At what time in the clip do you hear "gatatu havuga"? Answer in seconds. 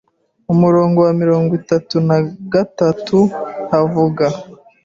2.53-4.25